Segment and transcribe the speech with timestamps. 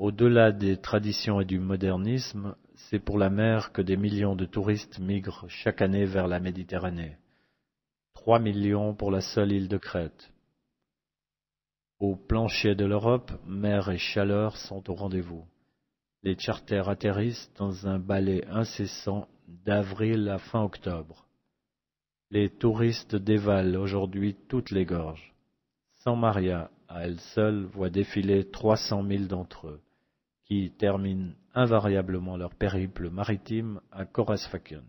[0.00, 4.98] Au-delà des traditions et du modernisme, c'est pour la mer que des millions de touristes
[4.98, 7.18] migrent chaque année vers la Méditerranée.
[8.14, 10.32] Trois millions pour la seule île de Crète.
[11.98, 15.44] Au plancher de l'Europe, mer et chaleur sont au rendez-vous.
[16.22, 19.28] Les charters atterrissent dans un balai incessant
[19.66, 21.26] d'avril à fin octobre.
[22.30, 25.34] Les touristes dévalent aujourd'hui toutes les gorges.
[26.02, 29.80] San Maria, à elle seule, voit défiler trois cent mille d'entre eux,
[30.50, 34.82] qui terminent invariablement leur périple maritime à Corasfakion.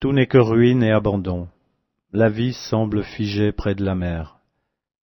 [0.00, 1.48] Tout n'est que ruine et abandon.
[2.12, 4.40] La vie semble figée près de la mer.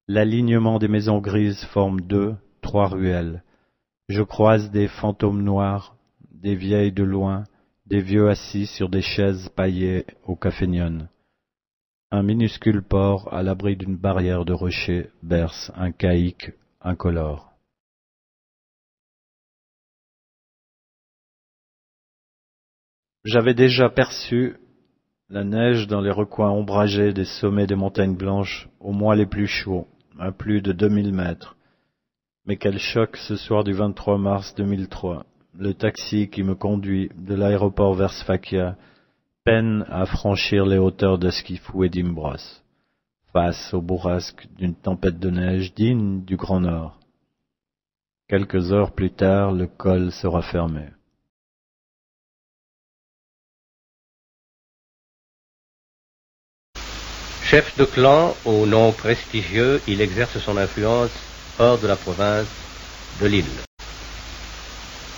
[0.10, 3.42] L'alignement des maisons grises forme deux, trois ruelles.
[4.10, 5.96] Je croise des fantômes noirs,
[6.30, 7.46] des vieilles de loin,
[7.86, 11.08] des vieux assis sur des chaises paillées au cafénion.
[12.14, 17.54] Un minuscule port à l'abri d'une barrière de rochers berce un caïque incolore.
[23.24, 24.58] J'avais déjà perçu
[25.30, 29.48] la neige dans les recoins ombragés des sommets des montagnes blanches aux mois les plus
[29.48, 29.88] chauds,
[30.20, 31.56] à plus de deux mille mètres.
[32.46, 35.26] Mais quel choc ce soir du 23 mars 2003.
[35.58, 38.76] Le taxi qui me conduit de l'aéroport vers Sfakia
[39.44, 42.62] peine à franchir les hauteurs de Skifou et d'Imbros,
[43.34, 47.00] face au bourrasque d'une tempête de neige digne du Grand Nord.
[48.28, 50.90] Quelques heures plus tard, le col sera fermé.
[57.44, 61.12] Chef de clan au nom prestigieux, il exerce son influence
[61.60, 62.48] hors de la province
[63.20, 63.46] de l'île.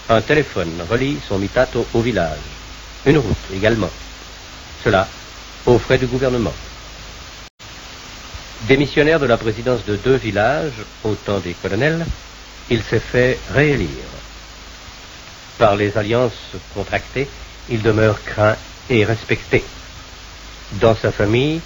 [0.09, 2.39] Un téléphone relie son mitato au village.
[3.05, 3.89] Une route également.
[4.83, 5.07] Cela
[5.65, 6.53] aux frais du gouvernement.
[8.67, 12.05] Démissionnaire de la présidence de deux villages, au temps des colonels,
[12.69, 13.87] il s'est fait réélire.
[15.57, 17.27] Par les alliances contractées,
[17.69, 18.55] il demeure craint
[18.89, 19.63] et respecté.
[20.73, 21.61] Dans sa famille,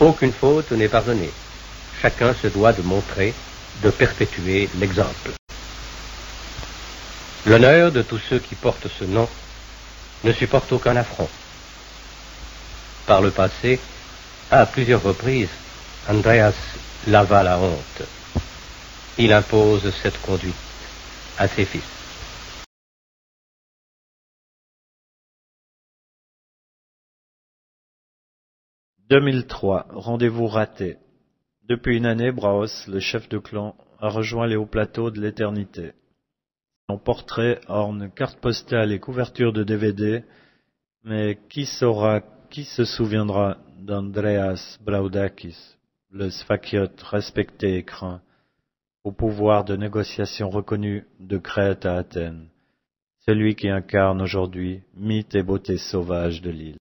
[0.00, 1.30] aucune faute n'est pardonnée.
[2.02, 3.34] Chacun se doit de montrer,
[3.82, 5.30] de perpétuer l'exemple.
[7.46, 9.28] L'honneur de tous ceux qui portent ce nom
[10.22, 11.28] ne supporte aucun affront.
[13.06, 13.78] Par le passé,
[14.50, 15.50] à plusieurs reprises,
[16.08, 16.54] Andreas
[17.06, 18.02] lava la honte.
[19.18, 20.54] Il impose cette conduite
[21.38, 21.94] à ses fils.
[29.10, 30.96] 2003, rendez-vous raté.
[31.68, 35.92] Depuis une année, Braos, le chef de clan, a rejoint les hauts plateaux de l'éternité.
[36.88, 40.24] Son portrait orne carte postale et couverture de DVD,
[41.02, 42.22] mais qui saura,
[42.54, 45.58] qui se souviendra d'Andreas Braudakis,
[46.12, 48.20] le Sfakiot respecté et craint,
[49.02, 52.46] au pouvoir de négociation reconnu de Crète à Athènes,
[53.26, 56.76] celui qui incarne aujourd'hui mythe et beauté sauvage de l'île.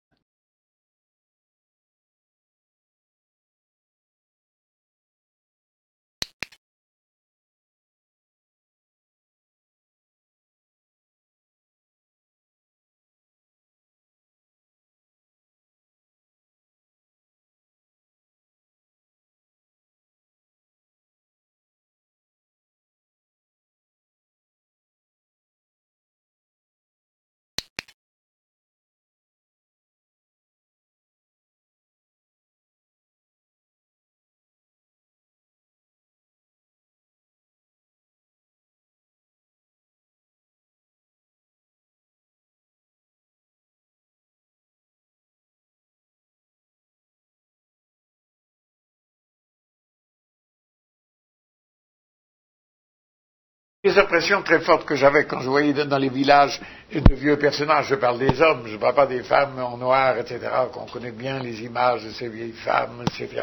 [53.83, 56.61] Les impressions très fortes que j'avais quand je voyais dans les villages
[56.93, 60.19] de vieux personnages, je parle des hommes, je ne parle pas des femmes en noir,
[60.19, 60.39] etc.,
[60.71, 63.41] qu'on connaît bien les images de ces vieilles femmes, etc.,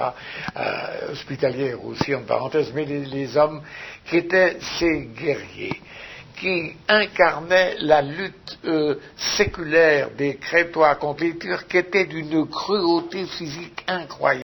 [0.57, 3.63] euh, hospitalières aussi en parenthèse, mais les, hommes
[4.05, 5.81] qui étaient ces guerriers,
[6.37, 13.25] qui incarnaient la lutte euh, séculaire des Crétois contre les Turcs, qui était d'une cruauté
[13.27, 14.45] physique incroyable.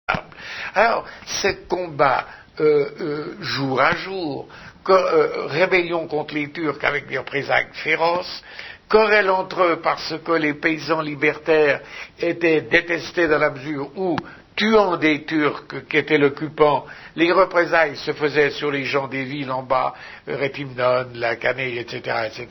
[0.74, 2.26] Alors, ces combats,
[2.60, 4.48] euh, jour à jour,
[4.94, 8.42] euh, rébellion contre les Turcs avec des représailles féroces,
[8.88, 11.80] querelle entre eux parce que les paysans libertaires
[12.18, 14.16] étaient détestés dans la mesure où,
[14.56, 19.50] tuant des Turcs qui étaient l'occupant, les représailles se faisaient sur les gens des villes
[19.50, 19.94] en bas,
[20.26, 22.46] Rétimnon, la Canée, etc., etc.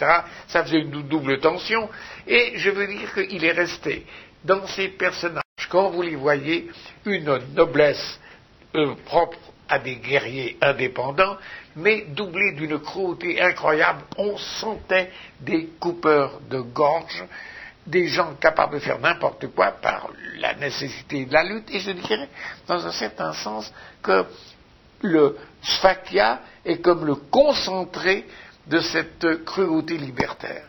[0.47, 1.89] Ça faisait une double tension.
[2.27, 4.05] Et je veux dire qu'il est resté
[4.45, 6.69] dans ces personnages, quand vous les voyez,
[7.05, 8.19] une noblesse
[8.75, 9.37] euh, propre
[9.69, 11.37] à des guerriers indépendants,
[11.75, 14.03] mais doublé d'une cruauté incroyable.
[14.17, 17.23] On sentait des coupeurs de gorge,
[17.85, 20.09] des gens capables de faire n'importe quoi par
[20.39, 22.29] la nécessité de la lutte, et je dirais,
[22.67, 23.71] dans un certain sens,
[24.01, 24.25] que
[25.01, 28.25] le Sfakia est comme le concentré
[28.67, 30.65] de cette cruauté libertaire.